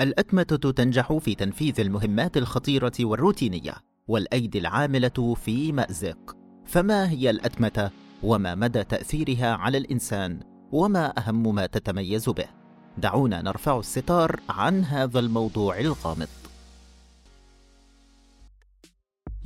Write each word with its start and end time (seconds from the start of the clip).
الأتمتة 0.00 0.72
تنجح 0.72 1.12
في 1.12 1.34
تنفيذ 1.34 1.80
المهمات 1.80 2.36
الخطيرة 2.36 2.92
والروتينية 3.00 3.74
والأيدي 4.08 4.58
العاملة 4.58 5.34
في 5.34 5.72
مأزق. 5.72 6.36
فما 6.66 7.10
هي 7.10 7.30
الأتمتة؟ 7.30 7.90
وما 8.22 8.54
مدى 8.54 8.84
تأثيرها 8.84 9.54
على 9.54 9.78
الإنسان؟ 9.78 10.40
وما 10.72 11.12
أهم 11.18 11.54
ما 11.54 11.66
تتميز 11.66 12.28
به؟ 12.28 12.46
دعونا 12.98 13.42
نرفع 13.42 13.78
الستار 13.78 14.40
عن 14.48 14.84
هذا 14.84 15.18
الموضوع 15.18 15.80
الغامض. 15.80 16.28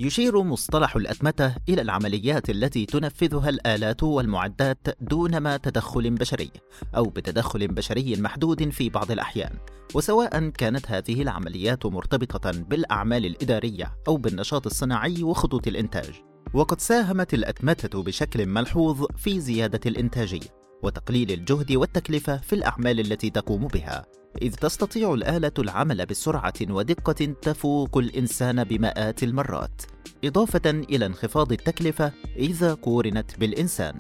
يشير 0.01 0.43
مصطلح 0.43 0.97
الأتمتة 0.97 1.55
إلى 1.69 1.83
العمليات 1.83 2.51
التي 2.51 2.87
تنفذها 2.87 3.49
الآلات 3.49 4.03
والمعدات 4.03 4.79
دون 5.01 5.39
ما 5.39 5.57
تدخل 5.57 6.11
بشري 6.11 6.51
أو 6.97 7.05
بتدخل 7.05 7.69
بشري 7.69 8.17
محدود 8.17 8.71
في 8.71 8.89
بعض 8.89 9.11
الأحيان 9.11 9.51
وسواء 9.95 10.49
كانت 10.49 10.91
هذه 10.91 11.23
العمليات 11.23 11.87
مرتبطة 11.87 12.51
بالأعمال 12.51 13.27
الإدارية 13.27 13.95
أو 14.09 14.17
بالنشاط 14.17 14.67
الصناعي 14.67 15.23
وخطوط 15.23 15.67
الإنتاج. 15.67 16.11
وقد 16.55 16.81
ساهمت 16.81 17.35
الأتمتة 17.35 18.03
بشكل 18.03 18.47
ملحوظ 18.47 19.07
في 19.17 19.41
زيادة 19.41 19.81
الإنتاجية 19.87 20.59
وتقليل 20.83 21.33
الجهد 21.33 21.73
والتكلفة 21.73 22.37
في 22.37 22.53
الأعمال 22.53 23.01
التي 23.01 23.31
تقوم 23.31 23.67
بها 23.67 24.07
إذ 24.43 24.55
تستطيع 24.55 25.15
الآلة 25.15 25.53
العمل 25.59 26.07
بسرعة 26.07 26.55
ودقة 26.71 27.25
تفوق 27.43 27.99
الإنسان 27.99 28.65
بمئات 28.65 29.23
المرات. 29.23 29.83
إضافة 30.25 30.71
إلى 30.71 31.07
انخفاض 31.07 31.53
التكلفة 31.53 32.13
إذا 32.37 32.75
قورنت 32.75 33.39
بالإنسان. 33.39 33.95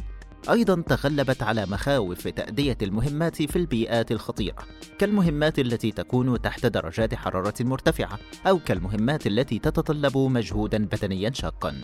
أيضا 0.50 0.82
تغلبت 0.82 1.42
على 1.42 1.66
مخاوف 1.66 2.28
تأدية 2.28 2.76
المهمات 2.82 3.42
في 3.42 3.56
البيئات 3.56 4.12
الخطيرة 4.12 4.56
كالمهمات 4.98 5.58
التي 5.58 5.92
تكون 5.92 6.42
تحت 6.42 6.66
درجات 6.66 7.14
حرارة 7.14 7.54
مرتفعة 7.60 8.18
أو 8.46 8.58
كالمهمات 8.58 9.26
التي 9.26 9.58
تتطلب 9.58 10.18
مجهودا 10.18 10.84
بدنيا 10.84 11.30
شاقا. 11.34 11.80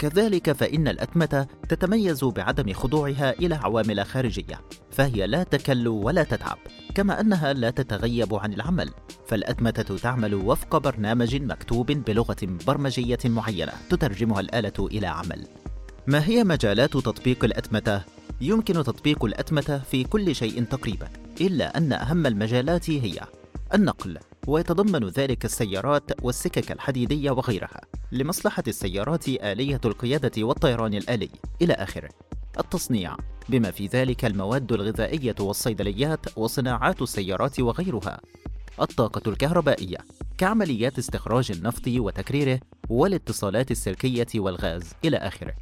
كذلك 0.00 0.52
فإن 0.52 0.88
الأتمتة 0.88 1.42
تتميز 1.68 2.24
بعدم 2.24 2.72
خضوعها 2.72 3.30
إلى 3.32 3.54
عوامل 3.54 4.06
خارجية 4.06 4.60
فهي 4.90 5.26
لا 5.26 5.42
تكل 5.42 5.88
ولا 5.88 6.22
تتعب 6.22 6.58
كما 6.94 7.20
أنها 7.20 7.52
لا 7.52 7.70
تتغيب 7.70 8.34
عن 8.34 8.52
العمل 8.52 8.90
فالأتمتة 9.26 9.96
تعمل 9.96 10.34
وفق 10.34 10.76
برنامج 10.76 11.36
مكتوب 11.36 11.86
بلغة 11.86 12.36
برمجية 12.42 13.18
معينة 13.24 13.72
تترجمها 13.90 14.40
الآلة 14.40 14.72
إلى 14.78 15.06
عمل 15.06 15.46
ما 16.06 16.26
هي 16.26 16.44
مجالات 16.44 16.92
تطبيق 16.92 17.44
الأتمتة؟ 17.44 18.02
يمكن 18.40 18.74
تطبيق 18.74 19.24
الأتمتة 19.24 19.78
في 19.78 20.04
كل 20.04 20.34
شيء 20.34 20.64
تقريبا 20.64 21.08
إلا 21.40 21.78
أن 21.78 21.92
أهم 21.92 22.26
المجالات 22.26 22.90
هي 22.90 23.20
النقل 23.74 24.18
ويتضمن 24.50 25.08
ذلك 25.08 25.44
السيارات 25.44 26.24
والسكك 26.24 26.72
الحديدية 26.72 27.30
وغيرها 27.30 27.80
لمصلحة 28.12 28.62
السيارات 28.68 29.28
آلية 29.28 29.80
القيادة 29.84 30.44
والطيران 30.44 30.94
الآلي. 30.94 31.30
إلى 31.62 31.72
آخره. 31.72 32.08
التصنيع. 32.58 33.16
بما 33.48 33.70
في 33.70 33.86
ذلك 33.86 34.24
المواد 34.24 34.72
الغذائية 34.72 35.34
والصيدليات 35.40 36.38
وصناعات 36.38 37.02
السيارات 37.02 37.60
وغيرها. 37.60 38.20
الطاقة 38.80 39.30
الكهربائية. 39.30 39.98
كعمليات 40.38 40.98
استخراج 40.98 41.52
النفط 41.52 41.88
وتكريره 41.88 42.60
والاتصالات 42.88 43.70
السلكية 43.70 44.28
والغاز. 44.36 44.82
إلى 45.04 45.16
آخره. 45.16 45.54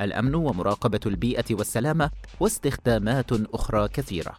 الأمن 0.00 0.34
ومراقبة 0.34 1.00
البيئة 1.06 1.44
والسلامة 1.50 2.10
واستخدامات 2.40 3.32
أخرى 3.32 3.88
كثيرة. 3.88 4.34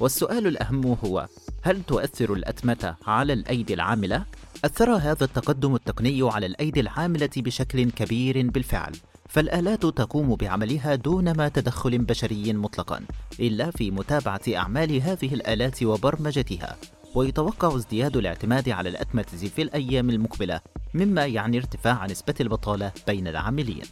والسؤال 0.00 0.46
الأهم 0.46 0.96
هو 1.04 1.28
هل 1.62 1.82
تؤثر 1.82 2.32
الأتمتة 2.32 2.94
على 3.06 3.32
الأيدي 3.32 3.74
العاملة؟ 3.74 4.24
أثر 4.64 4.90
هذا 4.90 5.24
التقدم 5.24 5.74
التقني 5.74 6.20
على 6.22 6.46
الأيدي 6.46 6.80
العاملة 6.80 7.30
بشكل 7.36 7.90
كبير 7.90 8.50
بالفعل 8.50 8.92
فالآلات 9.28 9.86
تقوم 9.86 10.34
بعملها 10.34 10.94
دون 10.94 11.32
ما 11.32 11.48
تدخل 11.48 11.98
بشري 11.98 12.52
مطلقا 12.52 13.00
إلا 13.40 13.70
في 13.70 13.90
متابعة 13.90 14.40
أعمال 14.56 15.02
هذه 15.02 15.34
الآلات 15.34 15.82
وبرمجتها 15.82 16.76
ويتوقع 17.14 17.76
ازدياد 17.76 18.16
الاعتماد 18.16 18.68
على 18.68 18.88
الأتمتة 18.88 19.48
في 19.48 19.62
الأيام 19.62 20.10
المقبلة 20.10 20.60
مما 20.94 21.26
يعني 21.26 21.56
ارتفاع 21.56 22.06
نسبة 22.06 22.34
البطالة 22.40 22.92
بين 23.06 23.28
العاملين 23.28 23.84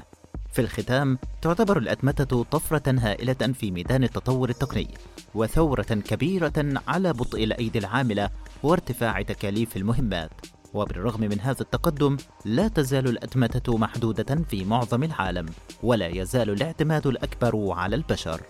في 0.59 0.65
الختام 0.65 1.19
تعتبر 1.43 1.79
الأتمتة 1.79 2.45
طفرة 2.45 2.83
هائلة 2.87 3.35
في 3.35 3.71
ميدان 3.71 4.05
التطور 4.05 4.49
التقني 4.49 4.89
وثورة 5.35 5.83
كبيرة 5.83 6.53
على 6.89 7.13
بطء 7.13 7.45
الأيدي 7.45 7.79
العاملة 7.79 8.31
وارتفاع 8.63 9.23
تكاليف 9.23 9.77
المهمات 9.77 10.31
وبالرغم 10.75 11.21
من 11.21 11.41
هذا 11.41 11.61
التقدم 11.61 12.17
لا 12.45 12.69
تزال 12.69 13.09
الأتمتة 13.09 13.77
محدودة 13.77 14.45
في 14.51 14.65
معظم 14.65 15.03
العالم 15.03 15.47
ولا 15.83 16.07
يزال 16.07 16.51
الاعتماد 16.51 17.07
الأكبر 17.07 17.73
على 17.73 17.97
البشر 17.97 18.41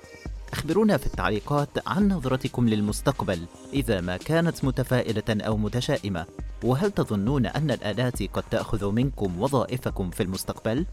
أخبرونا 0.52 0.96
في 0.96 1.06
التعليقات 1.06 1.88
عن 1.88 2.08
نظرتكم 2.08 2.68
للمستقبل 2.68 3.46
إذا 3.72 4.00
ما 4.00 4.16
كانت 4.16 4.64
متفائلة 4.64 5.44
أو 5.44 5.56
متشائمة 5.56 6.26
وهل 6.64 6.90
تظنون 6.90 7.46
أن 7.46 7.70
الآلات 7.70 8.22
قد 8.22 8.42
تأخذ 8.50 8.90
منكم 8.90 9.40
وظائفكم 9.40 10.10
في 10.10 10.22
المستقبل؟ 10.22 10.86